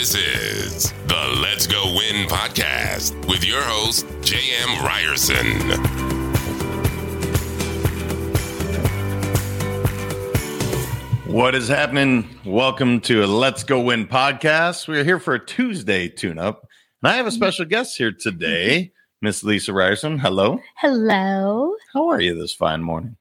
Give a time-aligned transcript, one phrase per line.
[0.00, 4.82] This is the Let's Go Win podcast with your host, J.M.
[4.82, 5.60] Ryerson.
[11.30, 12.26] What is happening?
[12.46, 14.88] Welcome to a Let's Go Win podcast.
[14.88, 16.66] We are here for a Tuesday tune up.
[17.02, 20.18] And I have a special guest here today, Miss Lisa Ryerson.
[20.18, 20.60] Hello.
[20.76, 21.74] Hello.
[21.92, 23.18] How are you this fine morning?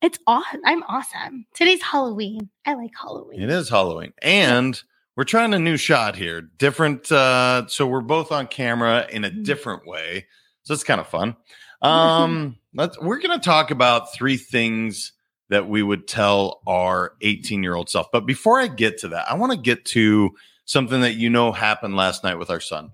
[0.00, 0.60] It's awesome.
[0.64, 1.46] I'm awesome.
[1.54, 2.50] Today's Halloween.
[2.64, 3.42] I like Halloween.
[3.42, 4.12] It is Halloween.
[4.22, 4.80] And
[5.20, 6.40] we're trying a new shot here.
[6.40, 9.44] Different uh so we're both on camera in a Mhm.
[9.44, 10.26] different way.
[10.62, 11.36] So it's kind of fun.
[11.82, 15.12] Um let's we're going to talk about three things
[15.50, 18.06] that we would tell our 18-year-old self.
[18.10, 20.30] But before I get to that, I want to get to
[20.64, 22.90] something that you know happened last night with our son.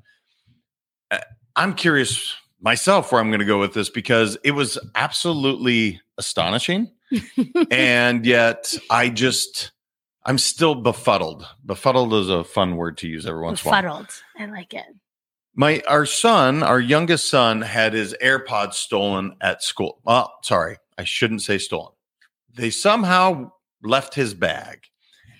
[1.12, 1.18] Uh,
[1.54, 6.90] I'm curious myself where I'm going to go with this because it was absolutely astonishing
[7.70, 9.70] and yet I just
[10.26, 11.46] I'm still befuddled.
[11.64, 13.82] Befuddled is a fun word to use every once in a while.
[13.82, 14.22] Befuddled.
[14.36, 14.84] I like it.
[15.54, 20.00] My our son, our youngest son, had his AirPods stolen at school.
[20.04, 21.92] Oh, sorry, I shouldn't say stolen.
[22.52, 23.52] They somehow
[23.82, 24.80] left his bag.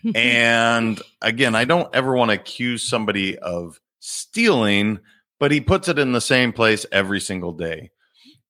[0.15, 5.01] And again, I don't ever want to accuse somebody of stealing,
[5.41, 7.91] but he puts it in the same place every single day.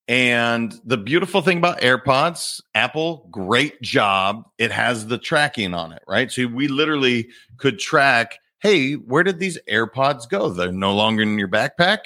[0.07, 4.49] And the beautiful thing about AirPods, Apple, great job.
[4.57, 6.31] It has the tracking on it, right?
[6.31, 7.27] So we literally
[7.57, 10.49] could track, hey, where did these AirPods go?
[10.49, 11.99] They're no longer in your backpack.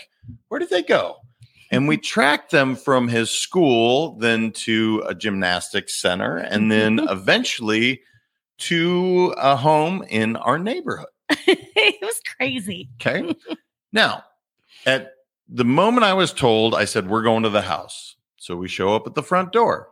[0.47, 1.17] Where did they go?
[1.69, 8.01] And we tracked them from his school, then to a gymnastics center, and then eventually
[8.59, 11.07] to a home in our neighborhood.
[11.29, 12.89] it was crazy.
[12.99, 13.35] Okay.
[13.93, 14.23] now,
[14.87, 15.13] at
[15.53, 18.15] the moment I was told, I said, We're going to the house.
[18.37, 19.89] So we show up at the front door.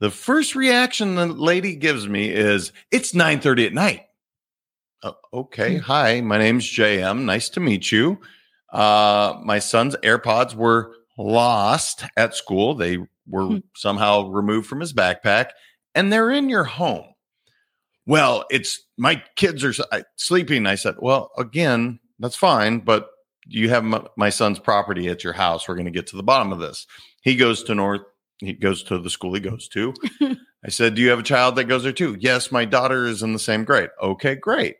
[0.00, 4.06] The first reaction the lady gives me is, It's 9 30 at night.
[5.02, 5.76] "Uh, okay.
[5.78, 7.24] Hi, my name's JM.
[7.24, 8.18] Nice to meet you.
[8.72, 12.74] Uh, my son's AirPods were lost at school.
[12.74, 13.58] They were Hmm.
[13.76, 15.50] somehow removed from his backpack,
[15.94, 17.04] and they're in your home.
[18.06, 19.74] Well, it's my kids are
[20.16, 20.66] sleeping.
[20.66, 23.08] I said, Well, again, that's fine, but
[23.50, 25.66] you have my, my son's property at your house.
[25.68, 26.86] We're going to get to the bottom of this.
[27.22, 28.02] He goes to North,
[28.38, 29.92] he goes to the school he goes to.
[30.64, 32.16] I said, Do you have a child that goes there too?
[32.20, 33.90] Yes, my daughter is in the same grade.
[34.02, 34.76] Okay, great.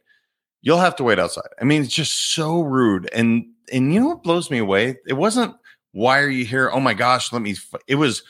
[0.62, 1.48] You'll have to wait outside.
[1.60, 3.09] I mean, it's just so rude.
[3.12, 4.97] And and you know what blows me away?
[5.06, 5.54] It wasn't
[5.92, 6.70] why are you here?
[6.72, 8.22] Oh my gosh, let me f-" it was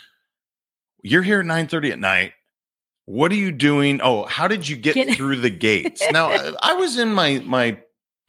[1.03, 2.33] you're here at 9 30 at night.
[3.07, 4.01] What are you doing?
[4.03, 6.03] Oh, how did you get Get- through the gates?
[6.13, 7.79] now I, I was in my my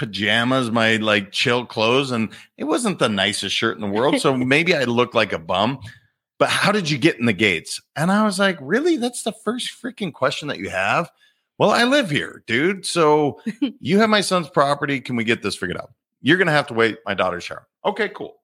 [0.01, 4.19] pajamas, my like chill clothes, and it wasn't the nicest shirt in the world.
[4.19, 5.79] So maybe I looked like a bum.
[6.39, 7.79] But how did you get in the gates?
[7.95, 8.97] And I was like, really?
[8.97, 11.11] That's the first freaking question that you have?
[11.59, 12.83] Well, I live here, dude.
[12.83, 13.39] So
[13.79, 14.99] you have my son's property.
[14.99, 15.91] Can we get this figured out?
[16.19, 17.67] You're going to have to wait my daughter's shower.
[17.85, 18.37] Okay, cool.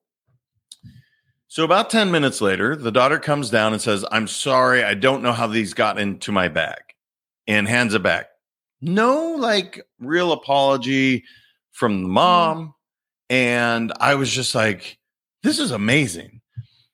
[1.48, 4.84] So about 10 minutes later, the daughter comes down and says, I'm sorry.
[4.84, 6.78] I don't know how these got into my bag
[7.48, 8.28] and hands it back.
[8.80, 11.24] No, like real apology
[11.78, 12.74] from the mom.
[13.30, 14.98] And I was just like,
[15.44, 16.40] this is amazing.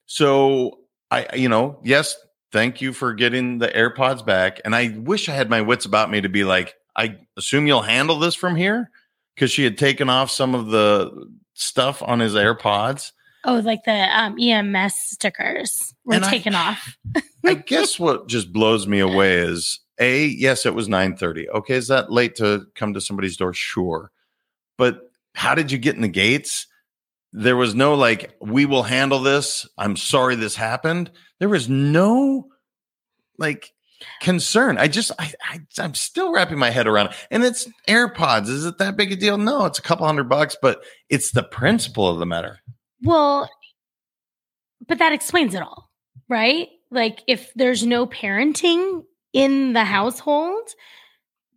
[0.05, 0.79] So
[1.09, 2.15] I, you know, yes,
[2.51, 4.61] thank you for getting the AirPods back.
[4.63, 7.81] And I wish I had my wits about me to be like, I assume you'll
[7.81, 8.91] handle this from here
[9.33, 13.11] because she had taken off some of the stuff on his AirPods.
[13.43, 16.95] Oh, like the um, EMS stickers were And I- taken off.
[17.43, 21.49] I guess what just blows me away is a yes, it was nine thirty.
[21.49, 23.53] Okay, is that late to come to somebody's door?
[23.53, 24.11] Sure,
[24.77, 24.99] but
[25.33, 26.67] how did you get in the gates?
[27.33, 29.67] There was no like, we will handle this.
[29.77, 31.11] I'm sorry this happened.
[31.39, 32.47] There was no
[33.37, 33.73] like
[34.21, 34.77] concern.
[34.77, 37.15] I just, I, I I'm still wrapping my head around it.
[37.31, 38.47] And it's AirPods.
[38.47, 39.37] Is it that big a deal?
[39.37, 42.59] No, it's a couple hundred bucks, but it's the principle of the matter.
[43.03, 43.49] Well,
[44.87, 45.89] but that explains it all,
[46.29, 46.69] right?
[46.91, 49.03] Like if there's no parenting
[49.33, 50.69] in the household,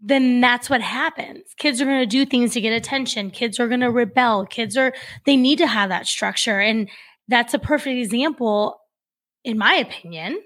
[0.00, 1.42] then that's what happens.
[1.56, 3.30] Kids are going to do things to get attention.
[3.30, 4.46] Kids are going to rebel.
[4.46, 4.92] Kids are,
[5.26, 6.60] they need to have that structure.
[6.60, 6.88] And
[7.26, 8.80] that's a perfect example,
[9.44, 10.40] in my opinion,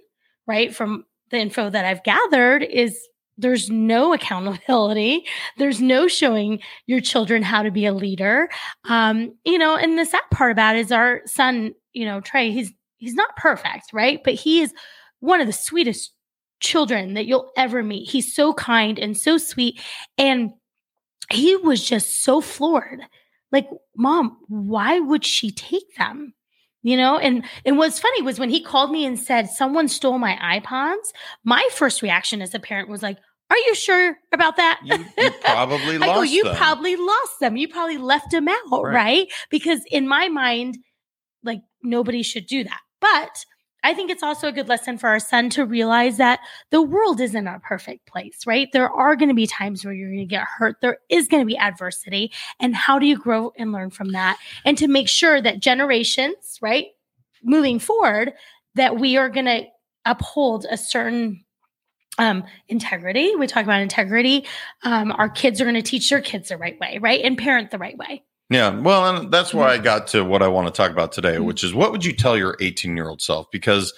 [0.46, 0.74] right?
[0.74, 2.98] From the info that I've gathered, is
[3.38, 5.24] there's no accountability.
[5.56, 8.48] There's no showing your children how to be a leader.
[8.88, 12.52] Um, you know, and the sad part about it is our son, you know, Trey,
[12.52, 14.20] he's he's not perfect, right?
[14.22, 14.72] But he is
[15.20, 16.12] one of the sweetest
[16.62, 18.08] children that you'll ever meet.
[18.10, 19.80] He's so kind and so sweet.
[20.16, 20.52] And
[21.30, 23.00] he was just so floored.
[23.50, 26.32] Like, mom, why would she take them?
[26.84, 30.18] You know, and and what's funny was when he called me and said someone stole
[30.18, 31.12] my iPods,
[31.44, 33.18] my first reaction as a parent was like,
[33.50, 34.80] Are you sure about that?
[34.84, 36.56] You, you probably I lost go, you them.
[36.56, 37.56] probably lost them.
[37.56, 38.94] You probably left them out, Right.
[38.94, 39.32] right.
[39.48, 40.78] Because in my mind,
[41.44, 42.80] like nobody should do that.
[43.00, 43.44] But
[43.82, 46.40] I think it's also a good lesson for our son to realize that
[46.70, 48.68] the world isn't a perfect place, right?
[48.72, 50.76] There are going to be times where you're going to get hurt.
[50.80, 52.32] There is going to be adversity.
[52.60, 54.38] And how do you grow and learn from that?
[54.64, 56.86] And to make sure that generations, right,
[57.42, 58.34] moving forward,
[58.74, 59.64] that we are going to
[60.04, 61.44] uphold a certain
[62.18, 63.34] um, integrity.
[63.36, 64.46] We talk about integrity.
[64.82, 67.20] Um, our kids are going to teach their kids the right way, right?
[67.24, 68.22] And parent the right way.
[68.52, 71.36] Yeah, well, and that's why I got to what I want to talk about today,
[71.36, 71.44] Mhm.
[71.44, 73.50] which is what would you tell your 18 year old self?
[73.50, 73.92] Because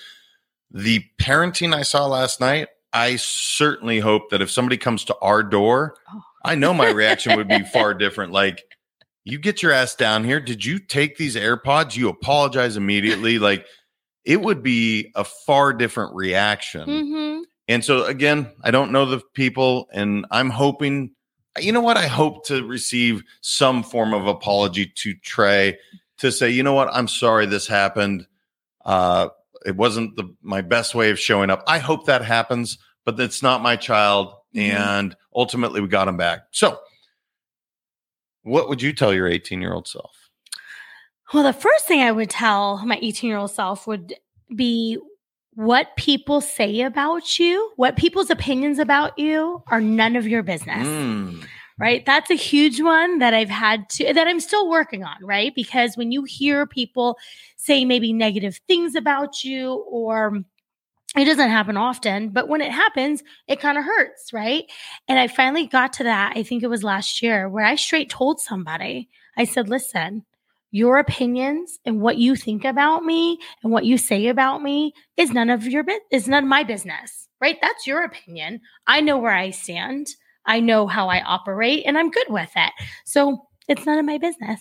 [0.71, 5.43] the parenting I saw last night, I certainly hope that if somebody comes to our
[5.43, 6.23] door, Oh.
[6.45, 8.31] I know my reaction would be far different.
[8.33, 8.63] Like,
[9.25, 10.39] you get your ass down here.
[10.41, 11.97] Did you take these AirPods?
[11.97, 13.39] You apologize immediately.
[13.39, 13.67] Like,
[14.25, 16.87] it would be a far different reaction.
[16.87, 17.41] Mm-hmm.
[17.69, 21.14] And so again, I don't know the people, and I'm hoping,
[21.59, 21.97] you know what?
[21.97, 25.79] I hope to receive some form of apology to Trey
[26.19, 26.89] to say, you know what?
[26.93, 28.27] I'm sorry this happened.
[28.85, 29.29] Uh,
[29.65, 31.63] it wasn't the my best way of showing up.
[31.67, 34.73] I hope that happens, but it's not my child, Mhm.
[34.75, 36.47] and ultimately we got him back.
[36.51, 36.79] So,
[38.43, 40.13] what would you tell your 18 year old self?
[41.33, 44.15] Well, the first thing I would tell my 18 year old self would
[44.55, 44.99] be
[45.57, 50.87] what people say about you, what people's opinions about you are none of your business.
[50.87, 51.45] Mm,
[51.79, 52.05] right?
[52.05, 55.55] That's a huge one that I've had to, that I'm still working on, right?
[55.55, 57.19] Because when you hear people
[57.57, 60.45] say maybe negative things about you, or
[61.17, 64.65] it doesn't happen often, but when it happens, it kind of hurts, right?
[65.09, 68.11] And I finally got to that, I think it was last year, where I straight
[68.11, 70.25] told somebody, I said, listen,
[70.75, 75.31] your opinions and what you think about me and what you say about me is
[75.31, 77.59] none of your bit is none of my business, right?
[77.63, 78.61] That's your opinion.
[78.89, 80.09] I know where I stand.
[80.47, 82.73] I know how I operate and I'm good with it.
[83.05, 84.61] So it's none of my business.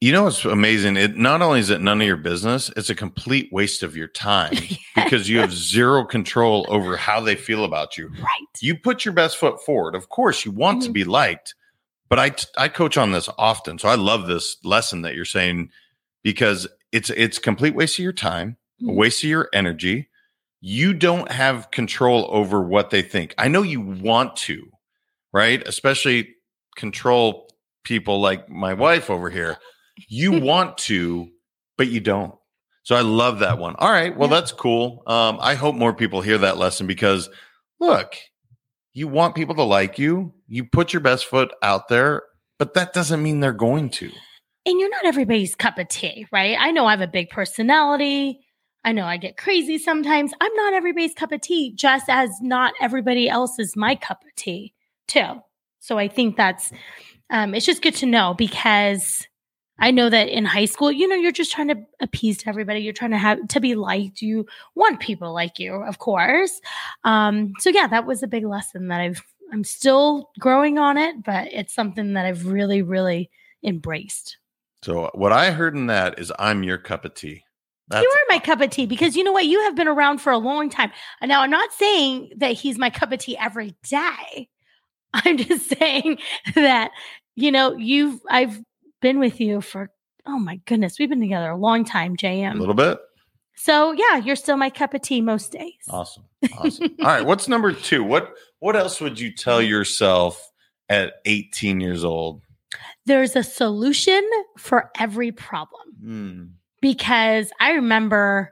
[0.00, 0.96] You know what's amazing?
[0.96, 4.08] It not only is it none of your business, it's a complete waste of your
[4.08, 4.52] time
[4.96, 8.08] because you have zero control over how they feel about you.
[8.08, 8.48] right.
[8.60, 9.94] You put your best foot forward.
[9.94, 10.92] Of course, you want to Mhm.
[10.92, 11.54] be liked,
[12.12, 15.70] but I I coach on this often, so I love this lesson that you're saying
[16.22, 18.96] because it's it's a complete waste of your time, a Mhm.
[18.96, 20.10] waste of your energy.
[20.60, 23.34] You don't have control over what they think.
[23.38, 24.70] I know you want to,
[25.32, 25.66] right?
[25.66, 26.34] Especially
[26.76, 27.48] control
[27.82, 29.56] people like my wife over here.
[30.08, 31.30] You want to,
[31.78, 32.34] but you don't.
[32.82, 33.74] So I love that one.
[33.78, 34.14] All right.
[34.14, 34.36] Well, Yeah.
[34.40, 35.02] that's cool.
[35.06, 37.30] Um, I hope more people hear that lesson because
[37.80, 38.16] look,
[38.92, 40.32] you want people to like you.
[40.48, 42.22] You put your best foot out there,
[42.58, 44.10] but that doesn't mean they're going to.
[44.64, 46.56] And you're not everybody's cup of tea, right?
[46.58, 48.40] I know I have a big personality.
[48.84, 50.32] I know I get crazy sometimes.
[50.40, 54.34] I'm not everybody's cup of tea, just as not everybody else is my cup of
[54.36, 54.74] tea,
[55.08, 55.40] too.
[55.80, 56.72] So I think that's
[57.30, 59.26] um, it's just good to know because
[59.82, 62.80] I know that in high school, you know, you're just trying to appease to everybody.
[62.80, 64.22] You're trying to have to be liked.
[64.22, 64.46] You
[64.76, 66.60] want people like you, of course.
[67.02, 71.24] Um, so yeah, that was a big lesson that I've I'm still growing on it,
[71.24, 73.28] but it's something that I've really, really
[73.64, 74.38] embraced.
[74.84, 77.42] So what I heard in that is I'm your cup of tea.
[77.88, 79.46] That's you are my cup of tea because you know what?
[79.46, 80.92] You have been around for a long time.
[81.22, 84.48] Now I'm not saying that he's my cup of tea every day.
[85.12, 86.18] I'm just saying
[86.54, 86.92] that,
[87.34, 88.62] you know, you've, I've
[89.02, 89.90] been with you for,
[90.24, 92.54] oh my goodness, we've been together a long time, JM.
[92.54, 92.98] a little bit.
[93.56, 95.74] So yeah, you're still my cup of tea most days.
[95.90, 96.24] Awesome.
[96.58, 96.96] Awesome.
[97.00, 97.24] All right.
[97.24, 98.02] What's number two?
[98.02, 100.50] What what else would you tell yourself
[100.88, 102.42] at 18 years old?
[103.06, 104.28] There's a solution
[104.58, 105.82] for every problem.
[106.02, 106.42] Hmm.
[106.80, 108.50] because I remember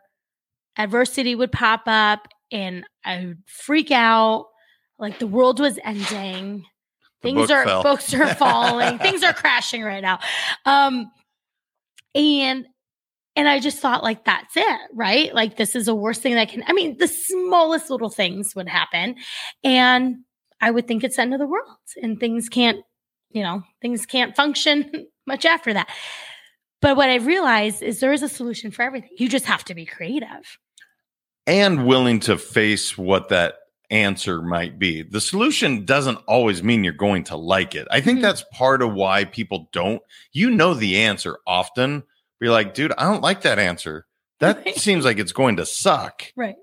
[0.77, 4.47] adversity would pop up and I would freak out
[4.99, 6.65] like the world was ending.
[7.23, 7.83] Things book are fell.
[7.83, 8.99] books are falling.
[8.99, 10.21] Things are crashing right now.
[10.65, 11.11] Um
[12.15, 12.67] and
[13.37, 15.35] and I just thought like that's it, right?
[15.35, 18.69] Like this is the worst thing that can I mean the smallest little things would
[18.69, 19.17] happen
[19.63, 20.17] and
[20.61, 22.81] I would think it's the end of the world and things can't,
[23.31, 25.89] you know, things can't function much after that.
[26.83, 29.11] But what I've realized is there is a solution for everything.
[29.19, 30.59] You just have to be creative.
[31.47, 33.55] And willing to face what that
[33.91, 35.03] answer might be.
[35.03, 37.89] The solution doesn't always mean you're going to like it.
[37.91, 38.23] I think Mhm.
[38.23, 40.01] that's part of why people don't.
[40.33, 42.01] You know the answer often.
[42.01, 44.07] But you're like, dude, I don't like that answer.
[44.39, 44.77] That Right.
[44.77, 46.25] seems like it's going to suck.
[46.37, 46.57] Right.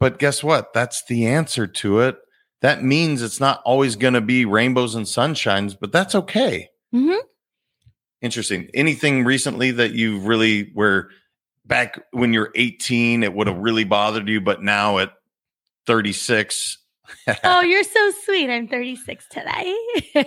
[0.00, 0.72] But guess what?
[0.72, 2.16] That's the answer to it.
[2.62, 6.70] That means it's not always going to be rainbows and sunshines, but that's okay.
[6.94, 7.20] Mhm.
[8.22, 8.70] Interesting.
[8.72, 11.10] Anything recently that you really were
[11.66, 15.12] back when you're 18, it would have really bothered you, but now at
[15.86, 16.78] 36,
[17.44, 18.50] oh, you're so sweet.
[18.50, 19.76] I'm 36 today.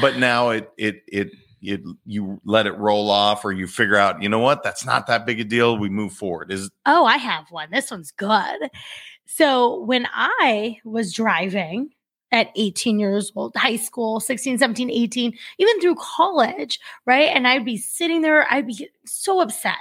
[0.00, 1.30] but now it it it
[1.62, 5.06] it you let it roll off or you figure out, you know what, that's not
[5.06, 5.78] that big a deal.
[5.78, 6.52] We move forward.
[6.52, 7.70] Is oh, I have one.
[7.70, 8.70] This one's good.
[9.26, 11.90] So when I was driving
[12.32, 17.28] at 18 years old, high school, 16, 17, 18, even through college, right?
[17.28, 19.78] And I'd be sitting there, I'd be so upset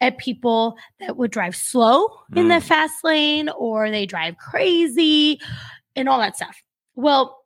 [0.00, 2.62] at people that would drive slow in the Mm.
[2.62, 5.40] fast lane or they drive crazy
[5.94, 6.60] and all that stuff.
[6.96, 7.38] Well,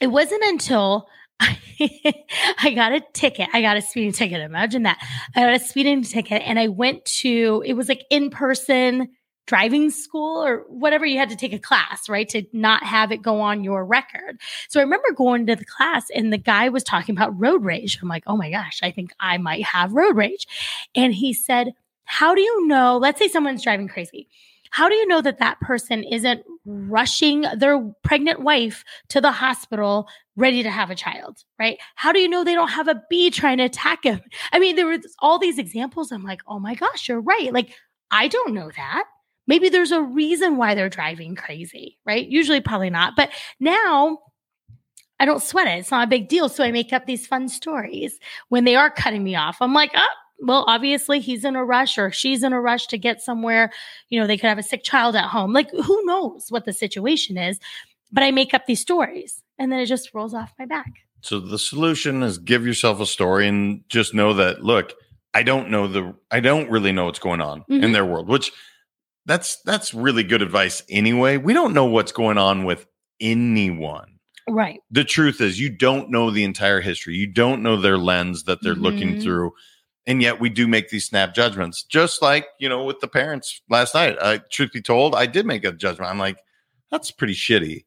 [0.00, 1.08] it wasn't until
[1.40, 3.48] I got a ticket.
[3.52, 4.40] I got a speeding ticket.
[4.40, 4.98] Imagine that.
[5.34, 9.08] I got a speeding ticket and I went to, it was like in person
[9.48, 11.06] driving school or whatever.
[11.06, 12.28] You had to take a class, right?
[12.28, 14.38] To not have it go on your record.
[14.68, 17.98] So I remember going to the class and the guy was talking about road rage.
[18.00, 20.46] I'm like, oh my gosh, I think I might have road rage.
[20.94, 21.72] And he said,
[22.04, 22.98] how do you know?
[22.98, 24.28] Let's say someone's driving crazy.
[24.70, 30.08] How do you know that that person isn't rushing their pregnant wife to the hospital
[30.36, 31.78] ready to have a child, right?
[31.94, 34.20] How do you know they don't have a bee trying to attack him?
[34.52, 36.12] I mean, there were all these examples.
[36.12, 37.50] I'm like, oh my gosh, you're right.
[37.50, 37.70] Like,
[38.10, 39.04] I don't know that.
[39.48, 42.24] Maybe there's a reason why they're driving crazy, right?
[42.28, 43.16] Usually, probably not.
[43.16, 44.18] But now
[45.18, 45.80] I don't sweat it.
[45.80, 46.48] It's not a big deal.
[46.48, 49.56] So I make up these fun stories when they are cutting me off.
[49.60, 50.06] I'm like, oh,
[50.40, 53.72] well, obviously he's in a rush or she's in a rush to get somewhere.
[54.10, 55.52] You know, they could have a sick child at home.
[55.52, 57.58] Like, who knows what the situation is?
[58.12, 60.92] But I make up these stories and then it just rolls off my back.
[61.20, 64.94] so the solution is give yourself a story and just know that look,
[65.34, 67.92] I don't know the I don't really know what's going on in Mhm.
[67.92, 68.52] their world, which
[69.28, 71.36] that's that's really good advice anyway.
[71.36, 72.86] We don't know what's going on with
[73.20, 74.14] anyone.
[74.50, 74.80] Right.
[74.90, 78.62] the truth is you don't know the entire history you don't know their lens that
[78.62, 79.22] they're looking Mhm.
[79.22, 79.52] through
[80.06, 83.60] and yet we do make these snap judgments just like you know with the parents
[83.68, 86.38] last night I, truth be told i did make a judgment i'm like
[86.90, 87.84] that's pretty shitty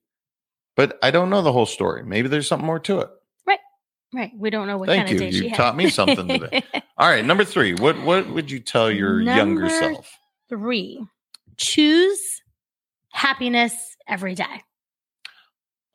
[0.75, 3.09] but i don't know the whole story maybe there's something more to it
[3.47, 3.59] Right.
[4.13, 4.31] Right.
[4.37, 5.31] We don't know what Thank kind of you.
[5.31, 5.57] day You she had.
[5.57, 6.61] taught me something today.
[6.99, 10.15] all right number three what what would you tell your younger self
[10.47, 11.03] Three,
[11.61, 12.41] choose
[13.11, 13.73] happiness
[14.07, 14.63] every day.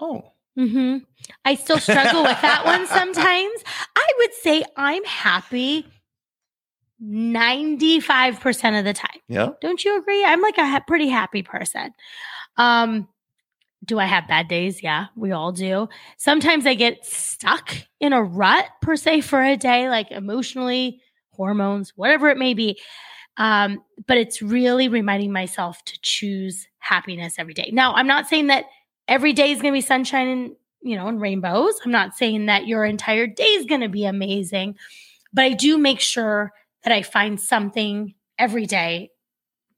[0.00, 0.98] oh hmm
[1.44, 3.64] I still struggle with that one sometimes.
[3.96, 5.86] I would say I'm happy
[7.02, 9.20] 95% of the time.
[9.28, 10.24] yeah Don't you agree?
[10.24, 11.92] I'm like a ha- pretty happy person.
[12.56, 13.08] Um,
[13.84, 14.82] do I have bad days?
[14.82, 15.88] Yeah, we all do.
[16.16, 21.92] Sometimes I get stuck in a rut per se for a day, like emotionally, hormones,
[21.96, 22.78] whatever it may be.
[23.38, 27.70] Um, but it's really reminding myself to choose happiness every day.
[27.72, 28.64] Now, I'm not saying that
[29.08, 31.74] every day is going to be sunshine and you know and rainbows.
[31.84, 34.76] I'm not saying that your entire day is going to be amazing,
[35.32, 36.52] but I do make sure
[36.84, 39.10] that I find something every day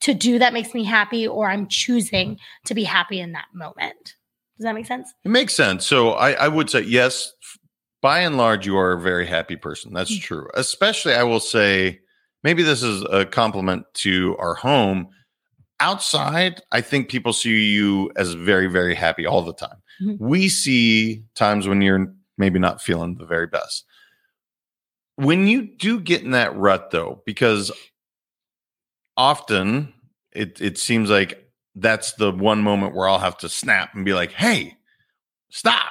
[0.00, 4.14] to do that makes me happy or I'm choosing to be happy in that moment.
[4.56, 5.12] Does that make sense?
[5.24, 5.86] It makes sense.
[5.86, 7.32] So I, I would say yes.
[8.00, 9.92] By and large, you are a very happy person.
[9.92, 10.20] That's Mm.
[10.22, 10.48] true.
[10.54, 11.98] Especially, I will say,
[12.44, 15.08] maybe this is a compliment to our home.
[15.80, 19.78] Outside, I think people see you as very, very happy all the time.
[20.02, 20.18] Mhm.
[20.20, 23.84] We see times when you're maybe not feeling the very best.
[25.16, 27.72] When you do get in that rut, though, because
[29.16, 29.92] often
[30.32, 34.14] it it seems like that's the one moment where I'll have to snap and be
[34.14, 34.76] like, "Hey,
[35.50, 35.90] stop."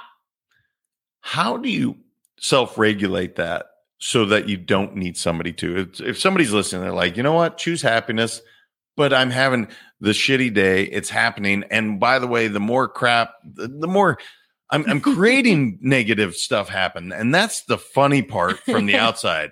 [1.21, 1.97] How do you
[2.39, 3.65] self-regulate that
[3.99, 5.89] so that you don't need somebody to?
[5.99, 7.57] If, somebody's listening, they're like, "You know what?
[7.57, 8.41] Choose happiness."
[8.95, 9.67] But I'm having
[10.01, 10.83] the shitty day.
[10.85, 11.63] It's happening.
[11.69, 14.17] And by the way, the more crap, the, the more
[14.71, 17.11] I'm, I'm creating negative stuff happen.
[17.11, 19.51] And that's the funny part from the outside.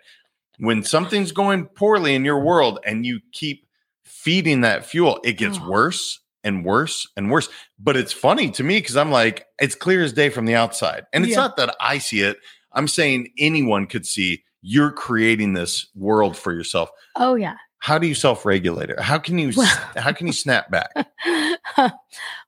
[0.58, 3.68] When something's going poorly in your world and you keep
[4.04, 5.70] feeding that fuel, it gets Oh.
[5.70, 7.48] worse and worse and worse.
[7.78, 11.06] But it's funny to me because I'm like, it's clear as day from the outside.
[11.14, 11.42] And it's Yeah.
[11.42, 12.38] not that I see it.
[12.76, 16.90] I'm saying anyone could see you're creating this world for yourself.
[17.16, 17.56] Oh yeah.
[17.80, 19.00] How do you self-regulate it?
[19.00, 20.90] How can you Well- how can you snap back?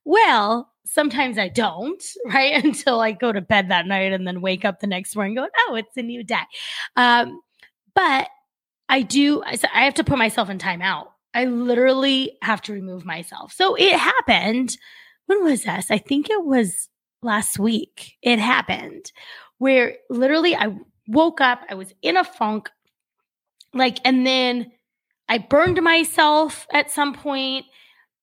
[0.05, 2.63] well, sometimes I don't, right?
[2.63, 5.49] Until I go to bed that night and then wake up the next morning going,
[5.67, 6.35] oh, it's a new day.
[6.95, 7.39] Um,
[7.93, 8.29] but
[8.89, 11.07] I do, I have to put myself in timeout.
[11.33, 13.53] I literally have to remove myself.
[13.53, 14.77] So it happened.
[15.27, 15.91] When was this?
[15.91, 16.89] I think it was
[17.21, 18.15] last week.
[18.23, 19.11] It happened
[19.57, 20.75] where literally I
[21.07, 22.69] woke up, I was in a funk,
[23.73, 24.71] like, and then
[25.29, 27.65] I burned myself at some point,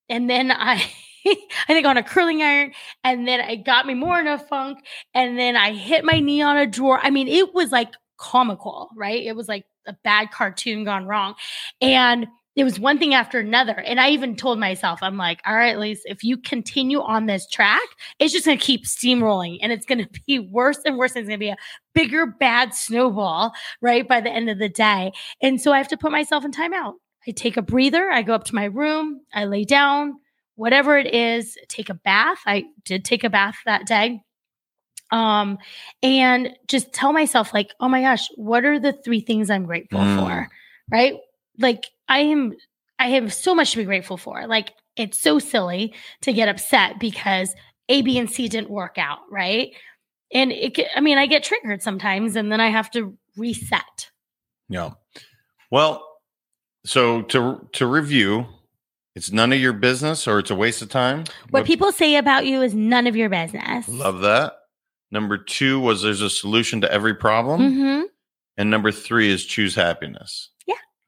[0.09, 0.75] and then I,
[1.27, 1.37] I
[1.69, 2.73] think on a curling iron,
[3.03, 4.79] and then it got me more in a funk,
[5.15, 7.01] and then I hit my knee on a drawer.
[7.03, 9.23] I mean, it was like comical, right?
[9.23, 11.35] It was like a bad cartoon gone wrong,
[11.81, 12.27] and
[12.57, 13.73] it was one thing after another.
[13.73, 17.49] And I even told myself, I'm like, all right, Lise, if you continue on this
[17.49, 17.83] track,
[18.21, 21.13] it's just going to keep steamrolling and it's going to be worse and worse.
[21.13, 21.57] And It's going to be a
[21.95, 24.07] bigger, bad snowball, right?
[24.07, 25.13] By the end of the day.
[25.43, 26.95] And so I have to put myself in timeout.
[27.27, 28.11] I take a breather.
[28.11, 29.23] I go up to my room.
[29.33, 30.15] I lay down,
[30.57, 32.39] whatever it is, take a bath.
[32.47, 34.21] I did take a bath that day.
[35.11, 35.59] Um,
[36.03, 40.01] and just tell myself, like, oh my gosh, what are the three things I'm grateful
[40.01, 40.19] Mm.
[40.19, 40.49] for?
[40.91, 41.15] Right?
[41.59, 42.55] Like, I am,
[42.99, 44.47] I have so much to be grateful for.
[44.47, 47.55] Like, it's so silly to get upset because
[47.89, 49.19] A, B, and C didn't work out.
[49.31, 49.73] Right.
[50.33, 54.11] And it, I mean, I get triggered sometimes and then I have to reset.
[54.69, 54.91] Yeah.
[55.71, 56.07] Well,
[56.85, 58.47] so to to review,
[59.15, 61.25] it's none of your business or it's a waste of time.
[61.51, 63.89] What people say about you is none of your business.
[63.89, 64.55] love that.
[65.11, 68.03] Number two was there's a solution to every problem, Mm-hmm.
[68.57, 70.51] and number three is choose happiness.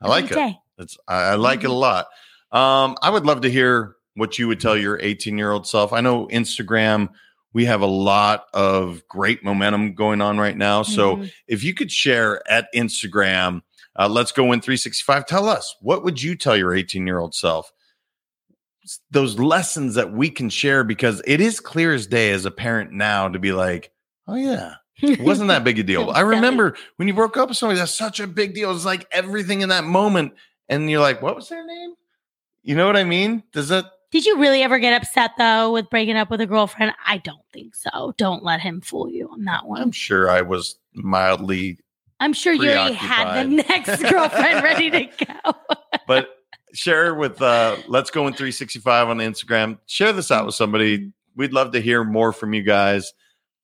[0.00, 0.34] I like it.
[0.78, 2.06] It's I, I like it a lot.
[2.52, 5.92] Um, I would love to hear what you would tell your 18 year old self.
[5.92, 7.08] I know Instagram.
[7.52, 10.82] We have a lot of great momentum going on right now.
[10.82, 11.32] So Mhm.
[11.48, 13.62] if you could share at Instagram,
[13.98, 15.26] uh, Let's Go Win 365.
[15.26, 17.72] Tell us what would you tell your 18 year old self?
[19.10, 22.92] Those lessons that we can share because it is clear as day as a parent
[22.92, 23.90] now to be like,
[24.28, 26.10] oh yeah, it wasn't that big a deal.
[26.14, 28.74] I remember when you broke up with somebody, that's such a big deal.
[28.74, 30.34] It's like everything in that moment,
[30.68, 31.94] and you're like, what was their name?
[32.62, 33.42] You know what I mean?
[33.52, 33.86] Does that?
[34.10, 36.92] Did you really ever get upset though with breaking up with a girlfriend?
[37.06, 38.14] I don't think so.
[38.16, 39.82] Don't let him fool you on that one.
[39.82, 41.78] I'm sure I was mildly,
[42.20, 45.52] I'm sure you already had the next girlfriend ready to go.
[46.06, 46.30] but
[46.72, 49.78] share with uh Let's Go Win 365 on Instagram.
[49.86, 51.12] Share this out with somebody.
[51.34, 53.12] We'd love to hear more from you guys.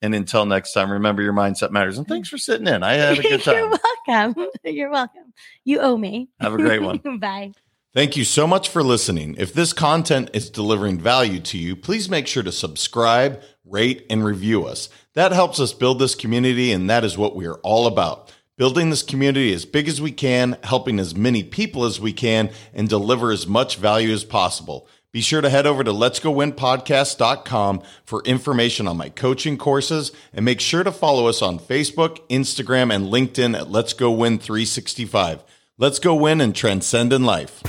[0.02, 1.96] And until next time, remember your mindset matters.
[1.96, 2.82] And thanks for sitting in.
[2.82, 3.54] I had a good time.
[3.54, 4.50] You're welcome.
[4.64, 5.32] You're welcome.
[5.64, 6.28] You owe me.
[6.40, 6.98] Have a great one.
[7.20, 7.52] Bye.
[7.94, 9.36] Thank you so much for listening.
[9.38, 14.24] If this content is delivering value to you, please make sure to subscribe, rate, and
[14.24, 14.88] review us.
[15.14, 18.32] That helps us build this community, and that is what we are all about.
[18.56, 22.50] Building this community as big as we can, helping as many people as we can,
[22.72, 24.88] and deliver as much value as possible.
[25.12, 30.58] Be sure to head over to letsgowinpodcast.com for information on my coaching courses and make
[30.58, 35.44] sure to follow us on Facebook, Instagram, and LinkedIn at Let's Go Win 365.
[35.76, 37.62] Let's go win and transcend in life.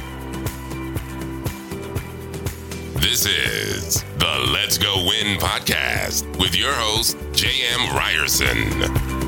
[2.95, 7.93] This is the Let's Go Win podcast with your host, J.M.
[7.93, 9.22] Ryerson.